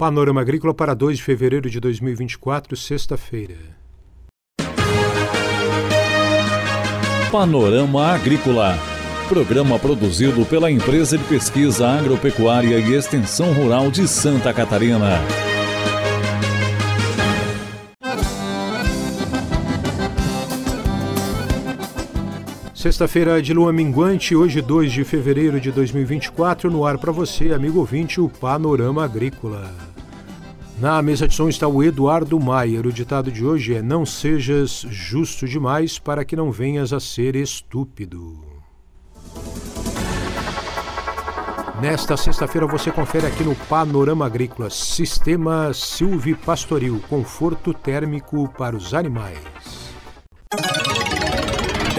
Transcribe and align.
Panorama 0.00 0.40
Agrícola 0.40 0.72
para 0.72 0.94
2 0.94 1.18
de 1.18 1.22
fevereiro 1.22 1.68
de 1.68 1.78
2024, 1.78 2.74
sexta-feira. 2.74 3.58
Panorama 7.30 8.06
Agrícola. 8.06 8.78
Programa 9.28 9.78
produzido 9.78 10.46
pela 10.46 10.70
Empresa 10.70 11.18
de 11.18 11.24
Pesquisa 11.24 11.86
Agropecuária 11.86 12.78
e 12.78 12.94
Extensão 12.94 13.52
Rural 13.52 13.90
de 13.90 14.08
Santa 14.08 14.54
Catarina. 14.54 15.20
Sexta-feira 22.72 23.42
de 23.42 23.52
lua 23.52 23.70
minguante, 23.70 24.34
hoje 24.34 24.62
2 24.62 24.90
de 24.90 25.04
fevereiro 25.04 25.60
de 25.60 25.70
2024, 25.70 26.70
no 26.70 26.86
ar 26.86 26.96
para 26.96 27.12
você, 27.12 27.52
amigo 27.52 27.80
ouvinte, 27.80 28.18
o 28.18 28.30
Panorama 28.30 29.04
Agrícola. 29.04 29.89
Na 30.80 31.02
mesa 31.02 31.28
de 31.28 31.34
som 31.34 31.46
está 31.46 31.68
o 31.68 31.82
Eduardo 31.82 32.40
Maier. 32.40 32.86
O 32.86 32.92
ditado 32.92 33.30
de 33.30 33.44
hoje 33.44 33.74
é: 33.74 33.82
Não 33.82 34.06
sejas 34.06 34.86
justo 34.88 35.46
demais 35.46 35.98
para 35.98 36.24
que 36.24 36.34
não 36.34 36.50
venhas 36.50 36.90
a 36.94 36.98
ser 36.98 37.36
estúpido. 37.36 38.42
Nesta 41.82 42.16
sexta-feira 42.16 42.66
você 42.66 42.90
confere 42.90 43.26
aqui 43.26 43.44
no 43.44 43.54
Panorama 43.54 44.24
Agrícola 44.24 44.70
Sistema 44.70 45.72
Silvipastoril 45.74 47.00
Conforto 47.10 47.74
térmico 47.74 48.48
para 48.56 48.74
os 48.74 48.94
animais. 48.94 49.38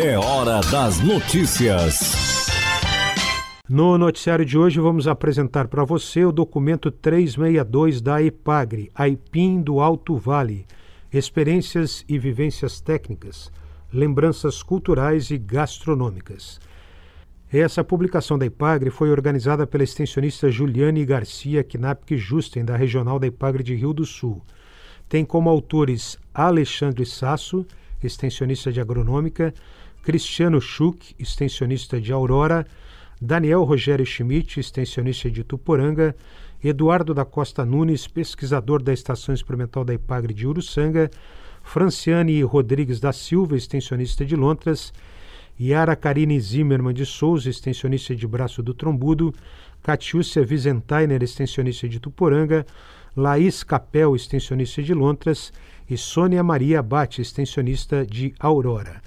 É 0.03 0.17
hora 0.17 0.59
das 0.71 0.99
notícias. 1.01 2.20
No 3.73 3.97
noticiário 3.97 4.43
de 4.43 4.57
hoje 4.57 4.81
vamos 4.81 5.07
apresentar 5.07 5.69
para 5.69 5.85
você 5.85 6.25
o 6.25 6.31
documento 6.33 6.91
362 6.91 8.01
da 8.01 8.21
EPAGRE, 8.21 8.91
AIPIM 8.93 9.61
do 9.61 9.79
Alto 9.79 10.17
Vale, 10.17 10.65
experiências 11.09 12.03
e 12.05 12.19
vivências 12.19 12.81
técnicas, 12.81 13.49
lembranças 13.89 14.61
culturais 14.61 15.31
e 15.31 15.37
gastronômicas. 15.37 16.59
Essa 17.49 17.81
publicação 17.81 18.37
da 18.37 18.45
IPAGRE 18.45 18.89
foi 18.89 19.09
organizada 19.09 19.65
pela 19.65 19.85
extensionista 19.85 20.51
Juliane 20.51 21.05
Garcia 21.05 21.63
Knapke 21.63 22.17
Justen, 22.17 22.65
da 22.65 22.75
Regional 22.75 23.19
da 23.19 23.27
IPAGRE 23.27 23.63
de 23.63 23.73
Rio 23.73 23.93
do 23.93 24.03
Sul. 24.03 24.41
Tem 25.07 25.23
como 25.23 25.49
autores 25.49 26.19
Alexandre 26.33 27.05
Sasso, 27.05 27.65
extensionista 28.03 28.69
de 28.69 28.81
agronômica, 28.81 29.53
Cristiano 30.03 30.59
Schuch, 30.59 31.15
extensionista 31.17 32.01
de 32.01 32.11
Aurora, 32.11 32.67
Daniel 33.23 33.61
Rogério 33.61 34.03
Schmidt, 34.03 34.59
extensionista 34.59 35.29
de 35.29 35.43
Tuporanga, 35.43 36.15
Eduardo 36.63 37.13
da 37.13 37.23
Costa 37.23 37.63
Nunes, 37.63 38.07
pesquisador 38.07 38.81
da 38.81 38.91
Estação 38.91 39.35
Experimental 39.35 39.85
da 39.85 39.93
Ipagre 39.93 40.33
de 40.33 40.47
Uruçanga, 40.47 41.07
Franciane 41.61 42.41
Rodrigues 42.41 42.99
da 42.99 43.13
Silva, 43.13 43.55
extensionista 43.55 44.25
de 44.25 44.35
Lontras, 44.35 44.91
Yara 45.59 45.95
Karine 45.95 46.39
Zimmermann 46.39 46.95
de 46.95 47.05
Souza, 47.05 47.47
extensionista 47.47 48.15
de 48.15 48.27
Braço 48.27 48.63
do 48.63 48.73
Trombudo, 48.73 49.31
Catiúcia 49.83 50.43
Vizentainer, 50.43 51.21
extensionista 51.21 51.87
de 51.87 51.99
Tuporanga, 51.99 52.65
Laís 53.15 53.61
Capel, 53.63 54.15
extensionista 54.15 54.81
de 54.81 54.95
Lontras, 54.95 55.53
e 55.87 55.95
Sônia 55.95 56.43
Maria 56.43 56.79
Abate, 56.79 57.21
extensionista 57.21 58.03
de 58.03 58.33
Aurora. 58.39 58.99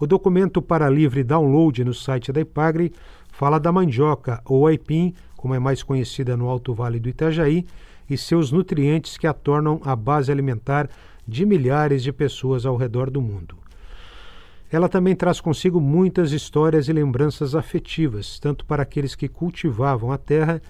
O 0.00 0.06
documento 0.06 0.60
para 0.60 0.90
livre 0.90 1.22
download 1.22 1.84
no 1.84 1.94
site 1.94 2.32
da 2.32 2.40
Ipagre 2.40 2.92
fala 3.32 3.58
da 3.58 3.72
mandioca, 3.72 4.40
ou 4.44 4.66
aipim, 4.68 5.12
como 5.36 5.54
é 5.54 5.58
mais 5.58 5.82
conhecida 5.82 6.36
no 6.36 6.48
Alto 6.48 6.72
Vale 6.72 7.00
do 7.00 7.08
Itajaí, 7.08 7.66
e 8.08 8.16
seus 8.16 8.52
nutrientes 8.52 9.16
que 9.16 9.26
a 9.26 9.32
tornam 9.32 9.80
a 9.84 9.96
base 9.96 10.30
alimentar 10.30 10.88
de 11.26 11.44
milhares 11.44 12.02
de 12.02 12.12
pessoas 12.12 12.66
ao 12.66 12.76
redor 12.76 13.10
do 13.10 13.20
mundo. 13.20 13.56
Ela 14.70 14.88
também 14.88 15.16
traz 15.16 15.40
consigo 15.40 15.80
muitas 15.80 16.32
histórias 16.32 16.88
e 16.88 16.92
lembranças 16.92 17.54
afetivas, 17.54 18.38
tanto 18.38 18.64
para 18.64 18.82
aqueles 18.82 19.14
que 19.14 19.28
cultivavam 19.28 20.12
a 20.12 20.18
terra, 20.18 20.62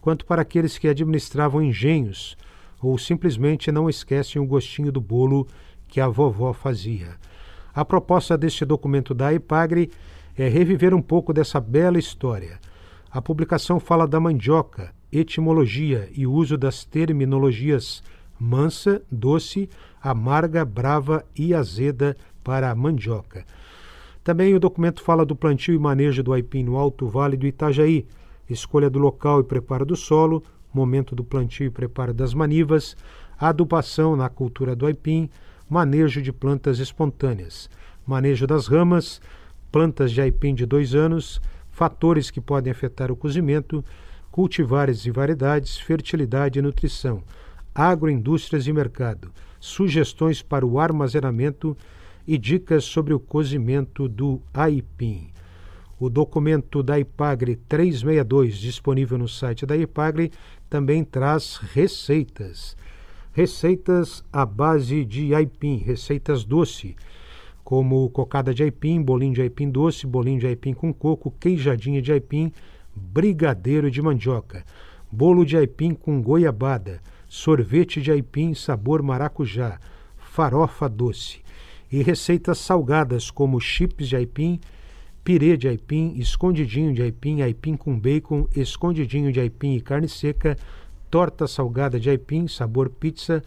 quanto 0.00 0.24
para 0.24 0.42
aqueles 0.42 0.78
que 0.78 0.88
administravam 0.88 1.62
engenhos, 1.62 2.36
ou 2.82 2.96
simplesmente 2.98 3.70
não 3.70 3.88
esquecem 3.88 4.40
o 4.40 4.46
gostinho 4.46 4.90
do 4.90 5.00
bolo 5.00 5.46
que 5.86 6.00
a 6.00 6.08
vovó 6.08 6.52
fazia. 6.52 7.14
A 7.74 7.84
proposta 7.84 8.38
deste 8.38 8.64
documento 8.64 9.12
da 9.12 9.32
IPAGRE 9.34 9.90
é 10.36 10.48
reviver 10.48 10.94
um 10.94 11.02
pouco 11.02 11.32
dessa 11.32 11.60
bela 11.60 11.98
história. 11.98 12.58
A 13.10 13.22
publicação 13.22 13.80
fala 13.80 14.06
da 14.06 14.20
mandioca, 14.20 14.92
etimologia 15.10 16.08
e 16.12 16.26
uso 16.26 16.56
das 16.56 16.84
terminologias 16.84 18.02
mansa, 18.38 19.02
doce, 19.10 19.68
amarga, 20.02 20.64
brava 20.64 21.24
e 21.34 21.54
azeda 21.54 22.16
para 22.44 22.70
a 22.70 22.74
mandioca. 22.74 23.44
Também 24.22 24.54
o 24.54 24.60
documento 24.60 25.02
fala 25.02 25.24
do 25.24 25.36
plantio 25.36 25.74
e 25.74 25.78
manejo 25.78 26.22
do 26.22 26.32
aipim 26.32 26.62
no 26.62 26.76
Alto 26.76 27.08
Vale 27.08 27.36
do 27.36 27.46
Itajaí, 27.46 28.06
escolha 28.48 28.90
do 28.90 28.98
local 28.98 29.40
e 29.40 29.44
preparo 29.44 29.84
do 29.84 29.96
solo, 29.96 30.42
momento 30.72 31.14
do 31.14 31.24
plantio 31.24 31.66
e 31.66 31.70
preparo 31.70 32.12
das 32.12 32.34
manivas, 32.34 32.96
adubação 33.38 34.16
na 34.16 34.28
cultura 34.28 34.76
do 34.76 34.86
aipim, 34.86 35.30
manejo 35.68 36.20
de 36.20 36.32
plantas 36.32 36.78
espontâneas, 36.78 37.70
manejo 38.06 38.46
das 38.46 38.66
ramas, 38.66 39.20
plantas 39.70 40.12
de 40.12 40.20
aipim 40.20 40.54
de 40.54 40.66
dois 40.66 40.94
anos, 40.94 41.40
fatores 41.70 42.30
que 42.30 42.40
podem 42.40 42.70
afetar 42.70 43.10
o 43.10 43.16
cozimento, 43.16 43.84
cultivares 44.30 45.06
e 45.06 45.10
variedades, 45.10 45.78
fertilidade 45.78 46.58
e 46.58 46.62
nutrição, 46.62 47.22
agroindústrias 47.74 48.66
e 48.66 48.72
mercado, 48.72 49.30
sugestões 49.60 50.42
para 50.42 50.66
o 50.66 50.78
armazenamento 50.78 51.76
e 52.26 52.36
dicas 52.36 52.84
sobre 52.84 53.14
o 53.14 53.20
cozimento 53.20 54.08
do 54.08 54.40
aipim. 54.52 55.30
O 55.98 56.10
documento 56.10 56.82
da 56.82 56.98
IPAGRE 56.98 57.56
362, 57.56 58.58
disponível 58.58 59.16
no 59.16 59.28
site 59.28 59.64
da 59.64 59.76
IPAGRE, 59.76 60.30
também 60.68 61.02
traz 61.02 61.56
receitas. 61.56 62.76
Receitas 63.32 64.22
à 64.32 64.44
base 64.44 65.04
de 65.04 65.34
aipim, 65.34 65.78
receitas 65.78 66.44
doce, 66.44 66.96
como 67.66 68.08
cocada 68.10 68.54
de 68.54 68.62
aipim, 68.62 69.02
bolinho 69.02 69.34
de 69.34 69.42
aipim 69.42 69.68
doce, 69.68 70.06
bolinho 70.06 70.38
de 70.38 70.46
aipim 70.46 70.72
com 70.72 70.92
coco, 70.92 71.32
queijadinha 71.32 72.00
de 72.00 72.12
aipim, 72.12 72.52
brigadeiro 72.94 73.90
de 73.90 74.00
mandioca, 74.00 74.64
bolo 75.10 75.44
de 75.44 75.56
aipim 75.56 75.92
com 75.92 76.22
goiabada, 76.22 77.02
sorvete 77.26 78.00
de 78.00 78.12
aipim 78.12 78.54
sabor 78.54 79.02
maracujá, 79.02 79.80
farofa 80.16 80.88
doce 80.88 81.40
e 81.90 82.04
receitas 82.04 82.58
salgadas 82.58 83.32
como 83.32 83.60
chips 83.60 84.06
de 84.06 84.14
aipim, 84.14 84.60
pirê 85.24 85.56
de 85.56 85.66
aipim, 85.66 86.14
escondidinho 86.18 86.94
de 86.94 87.02
aipim, 87.02 87.42
aipim 87.42 87.76
com 87.76 87.98
bacon, 87.98 88.46
escondidinho 88.54 89.32
de 89.32 89.40
aipim 89.40 89.74
e 89.74 89.80
carne 89.80 90.08
seca, 90.08 90.56
torta 91.10 91.48
salgada 91.48 91.98
de 91.98 92.10
aipim, 92.10 92.46
sabor 92.46 92.88
pizza, 92.88 93.42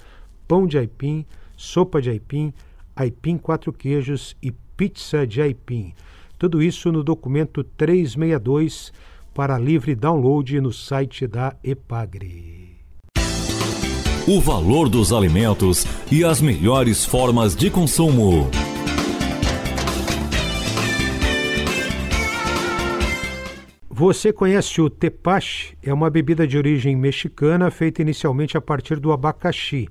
pão 0.45 0.67
de 0.67 0.77
aipim, 0.77 1.25
sopa 1.55 2.01
de 2.01 2.09
aipim, 2.09 2.53
aipim 2.99 3.37
quatro 3.37 3.71
queijos 3.71 4.35
e 4.43 4.51
pizza 4.51 5.25
de 5.25 5.41
aipim. 5.41 5.93
Tudo 6.37 6.61
isso 6.61 6.91
no 6.91 7.01
documento 7.01 7.63
362 7.63 8.91
para 9.33 9.57
livre 9.57 9.95
download 9.95 10.59
no 10.59 10.73
site 10.73 11.25
da 11.25 11.55
Epagre. 11.63 12.77
O 14.27 14.41
valor 14.41 14.89
dos 14.89 15.13
alimentos 15.13 15.85
e 16.11 16.25
as 16.25 16.41
melhores 16.41 17.05
formas 17.05 17.55
de 17.55 17.69
consumo. 17.69 18.49
Você 23.89 24.31
conhece 24.31 24.81
o 24.81 24.89
tepache? 24.89 25.75
É 25.83 25.93
uma 25.93 26.09
bebida 26.09 26.47
de 26.47 26.57
origem 26.57 26.95
mexicana 26.95 27.71
feita 27.71 28.01
inicialmente 28.01 28.57
a 28.57 28.61
partir 28.61 28.99
do 28.99 29.11
abacaxi. 29.11 29.89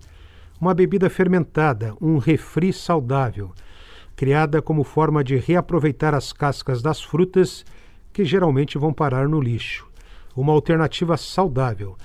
Uma 0.60 0.75
bebida 0.75 1.08
fermentada, 1.08 1.94
um 2.00 2.19
refri 2.19 2.72
saudável, 2.72 3.52
criada 4.16 4.60
como 4.60 4.82
forma 4.82 5.22
de 5.22 5.37
reaproveitar 5.37 6.14
as 6.14 6.32
cascas 6.32 6.82
das 6.82 7.00
frutas 7.00 7.64
que 8.12 8.25
geralmente 8.25 8.76
vão 8.76 8.93
parar 8.93 9.28
no 9.28 9.40
lixo. 9.40 9.87
Uma 10.37 10.52
alternativa 10.52 11.16
saudável. 11.16 11.96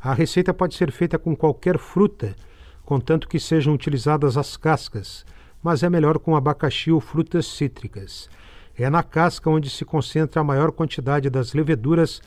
A 0.00 0.14
receita 0.14 0.54
pode 0.54 0.74
ser 0.74 0.90
feita 0.90 1.18
com 1.18 1.36
qualquer 1.36 1.76
fruta, 1.76 2.34
contanto 2.82 3.28
que 3.28 3.38
sejam 3.38 3.74
utilizadas 3.74 4.38
as 4.38 4.56
cascas, 4.56 5.26
mas 5.62 5.82
é 5.82 5.90
melhor 5.90 6.18
com 6.18 6.34
abacaxi 6.34 6.90
ou 6.90 7.00
frutas 7.00 7.44
cítricas. 7.46 8.30
É 8.74 8.88
na 8.88 9.02
casca 9.02 9.50
onde 9.50 9.68
se 9.68 9.84
concentra 9.84 10.40
a 10.40 10.44
maior 10.44 10.72
quantidade 10.72 11.28
das 11.28 11.52
leveduras 11.52 12.22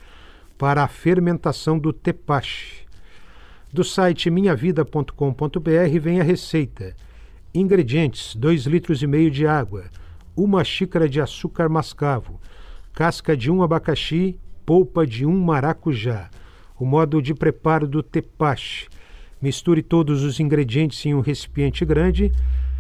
para 0.60 0.84
a 0.84 0.88
fermentação 0.88 1.80
do 1.80 1.92
tepache. 1.92 2.86
Do 3.74 3.86
site 3.86 4.30
minhavida.com.br 4.30 6.00
vem 6.02 6.20
a 6.20 6.24
receita. 6.24 6.94
Ingredientes: 7.54 8.36
2 8.36 8.66
litros 8.66 9.02
e 9.02 9.08
meio 9.08 9.32
de 9.32 9.48
água, 9.48 9.86
uma 10.36 10.62
xícara 10.62 11.08
de 11.08 11.22
açúcar 11.22 11.70
mascavo, 11.70 12.38
casca 12.94 13.36
de 13.36 13.50
um 13.50 13.64
abacaxi, 13.64 14.38
polpa 14.66 15.08
de 15.08 15.26
um 15.26 15.40
maracujá. 15.40 16.30
O 16.78 16.86
modo 16.86 17.22
de 17.22 17.34
preparo 17.34 17.88
do 17.88 18.04
tepache: 18.04 18.90
Misture 19.42 19.82
todos 19.82 20.22
os 20.22 20.42
ingredientes 20.42 21.06
em 21.06 21.14
um 21.14 21.22
recipiente 21.22 21.86
grande, 21.86 22.30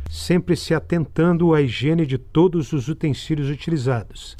sempre 0.09 0.57
se 0.57 0.73
atentando 0.73 1.53
à 1.53 1.61
higiene 1.61 2.05
de 2.05 2.17
todos 2.17 2.73
os 2.73 2.89
utensílios 2.89 3.49
utilizados. 3.49 4.35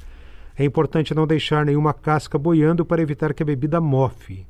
É 0.57 0.65
importante 0.65 1.15
não 1.15 1.25
deixar 1.25 1.65
nenhuma 1.65 1.94
casca 1.94 2.38
boiando 2.38 2.86
para 2.86 3.01
evitar 3.01 3.33
que 3.33 3.42
a 3.42 3.45
bebida 3.45 3.80
mofe. 3.80 4.45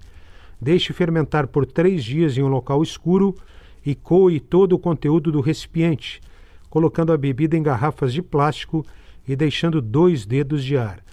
Deixe 0.61 0.93
fermentar 0.93 1.47
por 1.47 1.65
três 1.65 2.03
dias 2.03 2.37
em 2.37 2.43
um 2.43 2.47
local 2.47 2.83
escuro 2.83 3.35
e 3.83 3.95
coe 3.95 4.39
todo 4.39 4.73
o 4.73 4.79
conteúdo 4.79 5.31
do 5.31 5.41
recipiente, 5.41 6.21
colocando 6.69 7.11
a 7.11 7.17
bebida 7.17 7.57
em 7.57 7.63
garrafas 7.63 8.13
de 8.13 8.21
plástico 8.21 8.85
e 9.27 9.35
deixando 9.35 9.81
dois 9.81 10.23
dedos 10.23 10.63
de 10.63 10.77
ar. 10.77 11.03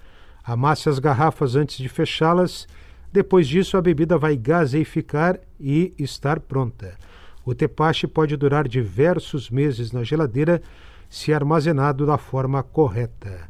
Amasse 0.44 0.88
as 0.88 0.98
garrafas 0.98 1.56
antes 1.56 1.78
de 1.78 1.88
fechá-las. 1.88 2.68
Depois 3.10 3.48
disso, 3.48 3.78
a 3.78 3.82
bebida 3.82 4.18
vai 4.18 4.36
gaseificar 4.36 5.40
e 5.58 5.94
estar 5.98 6.40
pronta. 6.40 6.98
O 7.44 7.54
tepache 7.54 8.06
pode 8.06 8.36
durar 8.36 8.68
diversos 8.68 9.48
meses 9.48 9.92
na 9.92 10.04
geladeira 10.04 10.60
se 11.08 11.32
armazenado 11.32 12.04
da 12.04 12.18
forma 12.18 12.62
correta. 12.62 13.48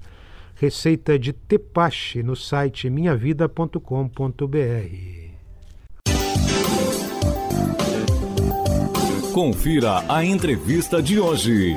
Receita 0.55 1.19
de 1.19 1.33
tepache 1.33 2.23
no 2.23 2.37
site 2.37 2.89
minhavida.com.br. 2.89 5.28
Confira 9.39 10.03
a 10.13 10.25
entrevista 10.25 11.01
de 11.01 11.21
hoje. 11.21 11.77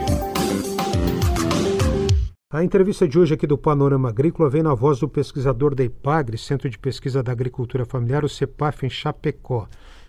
A 2.51 2.63
entrevista 2.63 3.07
de 3.07 3.19
hoje 3.19 3.35
aqui 3.35 3.45
do 3.45 3.55
Panorama 3.55 4.09
Agrícola 4.09 4.49
vem 4.49 4.63
na 4.63 4.73
voz 4.73 4.99
do 4.99 5.07
pesquisador 5.07 5.75
da 5.75 5.83
IPAGRE, 5.83 6.39
Centro 6.39 6.67
de 6.67 6.79
Pesquisa 6.79 7.21
da 7.21 7.31
Agricultura 7.31 7.85
Familiar, 7.85 8.25
o 8.25 8.29
CEPAF, 8.29 8.83
em 8.83 8.89
Chapecó. 8.89 9.67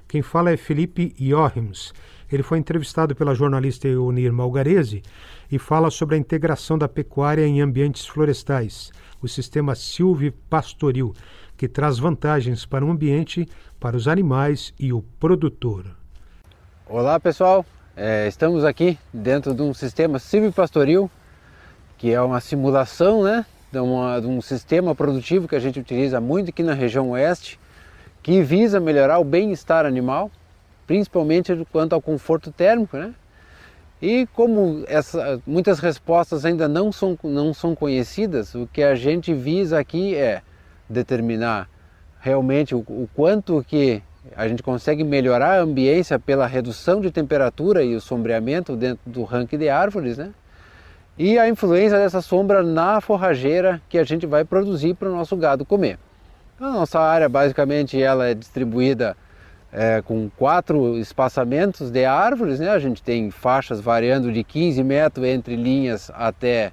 Quem 0.09 0.23
fala 0.23 0.51
é 0.51 0.57
Felipe 0.57 1.15
Jochims. 1.21 1.93
Ele 2.33 2.43
foi 2.43 2.57
entrevistado 2.57 3.15
pela 3.15 3.35
jornalista 3.35 3.87
Eunir 3.87 4.33
Malgarese 4.33 5.03
e 5.51 5.59
fala 5.59 5.91
sobre 5.91 6.15
a 6.15 6.19
integração 6.19 6.79
da 6.79 6.89
pecuária 6.89 7.47
em 7.47 7.61
ambientes 7.61 8.07
florestais, 8.07 8.91
o 9.21 9.29
sistema 9.29 9.75
silvipastoril, 9.75 11.13
que 11.55 11.69
traz 11.69 11.99
vantagens 11.99 12.65
para 12.65 12.83
o 12.83 12.91
ambiente, 12.91 13.47
para 13.79 13.95
os 13.95 14.09
animais 14.09 14.73
e 14.81 14.91
o 14.91 15.03
produtor. 15.21 16.01
Olá 16.95 17.19
pessoal, 17.19 17.65
é, 17.97 18.29
estamos 18.29 18.67
aqui 18.67 18.99
dentro 19.15 19.55
de 19.55 19.63
um 19.63 19.73
sistema 19.73 20.19
silvipastoril, 20.19 21.11
que 21.97 22.13
é 22.13 22.21
uma 22.21 22.39
simulação 22.39 23.23
né, 23.23 23.47
de, 23.73 23.79
uma, 23.79 24.21
de, 24.21 24.27
um 24.27 24.43
sistema 24.43 24.95
produtivo 24.95 25.49
que 25.49 25.57
a 25.57 25.59
gente 25.59 25.81
utiliza 25.81 26.21
muito 26.21 26.51
aqui 26.51 26.63
na 26.63 26.75
região 26.75 27.13
oeste, 27.13 27.59
que 28.23 28.43
visa 28.43 28.79
melhorar 28.79 29.19
o 29.21 29.25
bem-estar 29.25 29.87
animal, 29.87 30.31
principalmente 30.87 31.67
quanto 31.73 31.95
ao 31.95 32.03
conforto 32.03 32.53
térmico. 32.53 32.99
Né? 32.99 33.15
E 34.03 34.29
como 34.35 34.85
essa, 34.87 35.41
muitas 35.47 35.79
respostas 35.79 36.45
ainda 36.45 36.69
não 36.69 36.93
são, 36.93 37.19
não 37.25 37.55
são 37.55 37.75
conhecidas, 37.75 38.55
o 38.55 38.69
que 38.71 38.83
a 38.83 38.95
gente 38.95 39.33
visa 39.33 39.79
aqui 39.79 40.15
é 40.15 40.43
determinar 40.91 41.71
realmente 42.21 42.75
o, 42.75 42.81
o 42.81 43.09
quanto 43.15 43.65
que 43.67 44.03
a 44.37 44.47
gente 44.47 44.63
consegue 44.63 45.03
melhorar 45.03 45.59
a 45.59 45.63
ambiência 45.63 46.19
pela 46.19 46.47
redução 46.47 47.01
de 47.01 47.11
temperatura 47.11 47.83
e 47.83 47.95
o 47.95 48.01
sombreamento 48.01 48.77
dentro 48.77 49.01
do 49.05 49.25
ranking 49.25 49.59
de 49.59 49.69
árvores, 49.69 50.17
né? 50.17 50.31
E 51.19 51.39
a 51.39 51.49
influência 51.49 51.99
dessa 51.99 52.23
sombra 52.23 52.63
na 52.63 53.01
forrageira 53.01 53.83
que 53.89 53.99
a 53.99 54.05
gente 54.05 54.27
vai 54.27 54.45
produzir 54.45 54.95
para 54.95 55.09
o 55.09 55.13
nosso 55.13 55.37
gado 55.37 55.65
comer. 55.65 55.99
A 56.59 56.71
nossa 56.71 57.01
área 57.01 57.29
basicamente 57.29 58.01
ela 58.01 58.27
é 58.27 58.35
distribuída 58.35 59.17
é, 59.73 60.01
com 60.03 60.31
quatro 60.37 60.97
espaçamentos 60.99 61.91
de 61.91 62.05
árvores, 62.05 62.61
né? 62.61 62.71
A 62.71 62.79
gente 62.79 63.03
tem 63.03 63.31
faixas 63.31 63.81
variando 63.81 64.33
de 64.33 64.45
15 64.45 64.83
metros 64.85 65.27
entre 65.27 65.57
linhas 65.57 66.11
até 66.15 66.73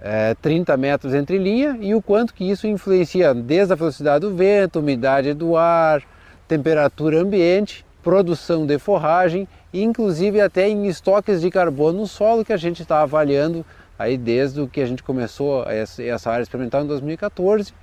é, 0.00 0.34
30 0.42 0.76
metros 0.76 1.14
entre 1.14 1.38
linha 1.38 1.78
e 1.80 1.94
o 1.94 2.02
quanto 2.02 2.34
que 2.34 2.48
isso 2.48 2.66
influencia 2.66 3.32
desde 3.32 3.72
a 3.72 3.76
velocidade 3.76 4.20
do 4.20 4.34
vento, 4.34 4.80
umidade 4.80 5.32
do 5.34 5.56
ar, 5.56 6.02
temperatura 6.48 7.20
ambiente, 7.20 7.84
produção 8.02 8.66
de 8.66 8.78
forragem 8.78 9.46
e 9.72 9.82
inclusive 9.82 10.40
até 10.40 10.68
em 10.68 10.86
estoques 10.86 11.42
de 11.42 11.50
carbono 11.50 12.00
no 12.00 12.06
solo 12.06 12.44
que 12.44 12.52
a 12.52 12.56
gente 12.56 12.80
está 12.82 13.02
avaliando 13.02 13.64
aí 13.98 14.16
desde 14.16 14.60
o 14.60 14.66
que 14.66 14.80
a 14.80 14.86
gente 14.86 15.02
começou 15.02 15.64
essa 15.68 16.30
área 16.30 16.42
experimental 16.42 16.82
em 16.82 16.86
2014, 16.86 17.74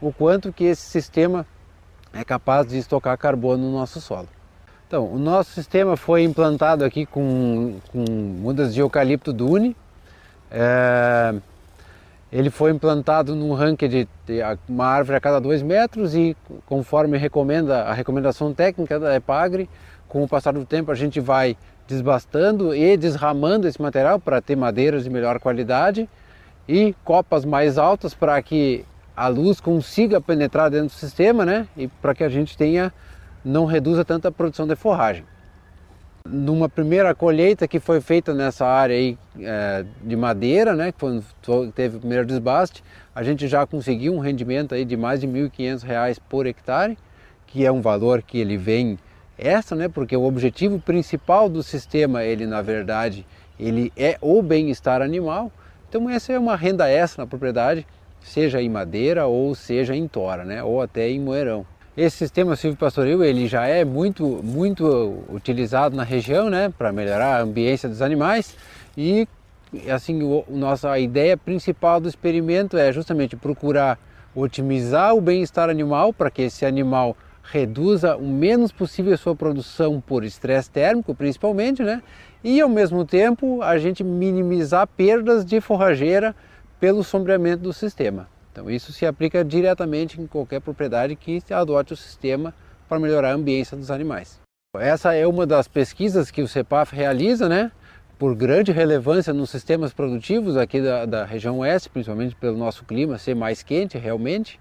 o 0.00 0.12
quanto 0.12 0.52
que 0.52 0.64
esse 0.64 0.82
sistema 0.82 1.46
é 2.12 2.24
capaz 2.24 2.66
de 2.66 2.78
estocar 2.78 3.18
carbono 3.18 3.64
no 3.64 3.72
nosso 3.72 4.00
solo. 4.00 4.28
Então, 4.86 5.12
o 5.12 5.18
nosso 5.18 5.50
sistema 5.50 5.96
foi 5.96 6.22
implantado 6.22 6.84
aqui 6.84 7.04
com, 7.04 7.78
com 7.90 8.04
mudas 8.08 8.72
de 8.72 8.80
eucalipto 8.80 9.32
dune. 9.32 9.76
É, 10.50 11.34
ele 12.34 12.50
foi 12.50 12.72
implantado 12.72 13.36
num 13.36 13.54
ranking 13.54 13.88
de, 13.88 14.08
de 14.26 14.40
uma 14.68 14.86
árvore 14.86 15.16
a 15.16 15.20
cada 15.20 15.40
dois 15.40 15.62
metros 15.62 16.16
e 16.16 16.36
conforme 16.66 17.16
recomenda 17.16 17.82
a 17.82 17.92
recomendação 17.92 18.52
técnica 18.52 18.98
da 18.98 19.14
EPAGRE, 19.14 19.70
com 20.08 20.24
o 20.24 20.28
passar 20.28 20.52
do 20.52 20.64
tempo 20.64 20.90
a 20.90 20.96
gente 20.96 21.20
vai 21.20 21.56
desbastando 21.86 22.74
e 22.74 22.96
desramando 22.96 23.68
esse 23.68 23.80
material 23.80 24.18
para 24.18 24.42
ter 24.42 24.56
madeiras 24.56 25.04
de 25.04 25.10
melhor 25.10 25.38
qualidade 25.38 26.08
e 26.66 26.92
copas 27.04 27.44
mais 27.44 27.78
altas 27.78 28.14
para 28.14 28.42
que 28.42 28.84
a 29.16 29.28
luz 29.28 29.60
consiga 29.60 30.20
penetrar 30.20 30.68
dentro 30.70 30.88
do 30.88 30.98
sistema, 30.98 31.44
né? 31.44 31.68
E 31.76 31.86
para 31.86 32.16
que 32.16 32.24
a 32.24 32.28
gente 32.28 32.56
tenha 32.56 32.92
não 33.44 33.64
reduza 33.64 34.04
tanto 34.04 34.26
a 34.26 34.32
produção 34.32 34.66
de 34.66 34.74
forragem. 34.74 35.24
Numa 36.26 36.70
primeira 36.70 37.14
colheita 37.14 37.68
que 37.68 37.78
foi 37.78 38.00
feita 38.00 38.32
nessa 38.32 38.66
área 38.66 38.96
aí, 38.96 39.18
é, 39.38 39.84
de 40.02 40.16
madeira, 40.16 40.74
né, 40.74 40.90
quando 40.90 41.22
teve 41.74 41.98
o 41.98 42.00
primeiro 42.00 42.24
desbaste, 42.24 42.82
a 43.14 43.22
gente 43.22 43.46
já 43.46 43.66
conseguiu 43.66 44.14
um 44.14 44.20
rendimento 44.20 44.74
aí 44.74 44.86
de 44.86 44.96
mais 44.96 45.20
de 45.20 45.26
R$ 45.26 45.50
1.500 45.50 46.18
por 46.26 46.46
hectare, 46.46 46.96
que 47.46 47.66
é 47.66 47.70
um 47.70 47.82
valor 47.82 48.22
que 48.22 48.38
ele 48.38 48.56
vem 48.56 48.98
extra, 49.36 49.76
né, 49.76 49.86
porque 49.86 50.16
o 50.16 50.24
objetivo 50.24 50.80
principal 50.80 51.46
do 51.46 51.62
sistema, 51.62 52.24
ele 52.24 52.46
na 52.46 52.62
verdade, 52.62 53.26
ele 53.60 53.92
é 53.94 54.16
o 54.18 54.40
bem-estar 54.40 55.02
animal. 55.02 55.52
Então 55.90 56.08
essa 56.08 56.32
é 56.32 56.38
uma 56.38 56.56
renda 56.56 56.88
extra 56.88 57.22
na 57.22 57.28
propriedade, 57.28 57.86
seja 58.22 58.62
em 58.62 58.70
madeira 58.70 59.26
ou 59.26 59.54
seja 59.54 59.94
em 59.94 60.08
tora, 60.08 60.42
né, 60.42 60.64
ou 60.64 60.80
até 60.80 61.06
em 61.06 61.20
moerão. 61.20 61.66
Esse 61.96 62.16
sistema 62.16 62.56
silvopastoril 62.56 63.22
ele 63.22 63.46
já 63.46 63.66
é 63.66 63.84
muito, 63.84 64.40
muito 64.42 65.22
utilizado 65.28 65.94
na 65.94 66.02
região, 66.02 66.50
né, 66.50 66.72
para 66.76 66.92
melhorar 66.92 67.36
a 67.36 67.42
ambiência 67.42 67.88
dos 67.88 68.02
animais 68.02 68.56
e 68.98 69.28
assim 69.88 70.20
o, 70.24 70.44
nossa 70.48 70.98
ideia 70.98 71.36
principal 71.36 72.00
do 72.00 72.08
experimento 72.08 72.76
é 72.76 72.92
justamente 72.92 73.36
procurar 73.36 73.96
otimizar 74.34 75.14
o 75.14 75.20
bem-estar 75.20 75.70
animal 75.70 76.12
para 76.12 76.32
que 76.32 76.42
esse 76.42 76.66
animal 76.66 77.16
reduza 77.44 78.16
o 78.16 78.26
menos 78.26 78.72
possível 78.72 79.14
a 79.14 79.16
sua 79.16 79.36
produção 79.36 80.00
por 80.00 80.24
estresse 80.24 80.70
térmico, 80.70 81.14
principalmente, 81.14 81.82
né? 81.82 82.02
E 82.42 82.60
ao 82.60 82.68
mesmo 82.68 83.04
tempo 83.04 83.62
a 83.62 83.78
gente 83.78 84.02
minimizar 84.02 84.88
perdas 84.88 85.44
de 85.44 85.60
forrageira 85.60 86.34
pelo 86.80 87.04
sombreamento 87.04 87.62
do 87.62 87.72
sistema. 87.72 88.33
Então 88.54 88.70
isso 88.70 88.92
se 88.92 89.04
aplica 89.04 89.44
diretamente 89.44 90.20
em 90.20 90.28
qualquer 90.28 90.60
propriedade 90.60 91.16
que 91.16 91.42
adote 91.50 91.92
o 91.92 91.96
sistema 91.96 92.54
para 92.88 93.00
melhorar 93.00 93.32
a 93.32 93.34
ambiência 93.34 93.76
dos 93.76 93.90
animais. 93.90 94.38
Essa 94.78 95.12
é 95.12 95.26
uma 95.26 95.44
das 95.44 95.66
pesquisas 95.66 96.30
que 96.30 96.40
o 96.40 96.46
CEPAF 96.46 96.94
realiza, 96.94 97.48
né? 97.48 97.72
Por 98.16 98.32
grande 98.36 98.70
relevância 98.70 99.32
nos 99.32 99.50
sistemas 99.50 99.92
produtivos 99.92 100.56
aqui 100.56 100.80
da, 100.80 101.04
da 101.04 101.24
região 101.24 101.58
oeste, 101.58 101.90
principalmente 101.90 102.36
pelo 102.36 102.56
nosso 102.56 102.84
clima 102.84 103.18
ser 103.18 103.34
mais 103.34 103.60
quente 103.60 103.98
realmente. 103.98 104.60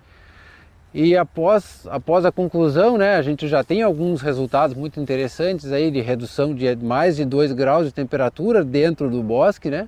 E 0.91 1.15
após, 1.15 1.85
após 1.87 2.25
a 2.25 2.31
conclusão, 2.31 2.97
né, 2.97 3.15
a 3.15 3.21
gente 3.21 3.47
já 3.47 3.63
tem 3.63 3.83
alguns 3.83 4.21
resultados 4.21 4.75
muito 4.75 4.99
interessantes 4.99 5.71
aí 5.71 5.91
de 5.91 6.01
redução 6.01 6.53
de 6.55 6.75
mais 6.77 7.15
de 7.15 7.25
2 7.25 7.51
graus 7.51 7.85
de 7.85 7.91
temperatura 7.91 8.63
dentro 8.63 9.07
do 9.07 9.21
bosque, 9.21 9.69
né? 9.69 9.87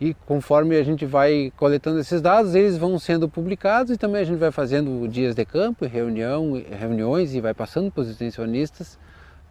E 0.00 0.14
conforme 0.14 0.76
a 0.76 0.82
gente 0.82 1.04
vai 1.04 1.52
coletando 1.56 1.98
esses 1.98 2.20
dados, 2.20 2.54
eles 2.54 2.78
vão 2.78 2.98
sendo 2.98 3.28
publicados 3.28 3.92
e 3.92 3.96
também 3.96 4.20
a 4.22 4.24
gente 4.24 4.38
vai 4.38 4.52
fazendo 4.52 5.08
dias 5.08 5.34
de 5.34 5.44
campo, 5.44 5.84
reunião, 5.86 6.52
reuniões 6.70 7.34
e 7.34 7.40
vai 7.40 7.52
passando 7.52 7.90
para 7.90 8.02
os 8.02 8.08
extensionistas 8.08 8.98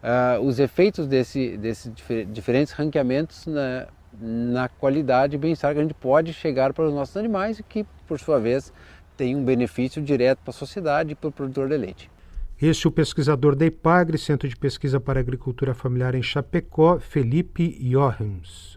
uh, 0.02 0.42
os 0.42 0.60
efeitos 0.60 1.08
desses 1.08 1.58
desse 1.58 1.92
diferentes 2.32 2.74
ranqueamentos 2.74 3.46
na, 3.46 3.88
na 4.20 4.70
qualidade 4.70 5.36
e 5.36 5.40
bem-estar 5.40 5.74
que 5.74 5.80
a 5.80 5.84
gente 5.84 5.94
pode 5.94 6.34
chegar 6.34 6.74
para 6.74 6.86
os 6.86 6.94
nossos 6.94 7.16
animais 7.18 7.60
e 7.60 7.64
que, 7.64 7.86
por 8.08 8.20
sua 8.20 8.40
vez, 8.40 8.72
tem 9.16 9.36
um 9.36 9.44
benefício 9.44 10.02
direto 10.02 10.40
para 10.40 10.52
a 10.52 10.54
sociedade 10.54 11.12
e 11.12 11.16
para 11.16 11.30
o 11.30 11.32
produtor 11.32 11.68
de 11.68 11.78
leite. 11.78 12.12
Este 12.60 12.88
é 12.88 12.90
o 12.90 12.92
pesquisador 12.92 13.56
da 13.56 13.66
IPAGRE, 13.66 14.18
Centro 14.18 14.48
de 14.48 14.56
Pesquisa 14.56 15.00
para 15.00 15.20
Agricultura 15.20 15.76
Familiar 15.76 16.16
em 16.16 16.24
Chapecó, 16.24 17.00
Felipe 17.00 17.78
Johems. 17.80 18.77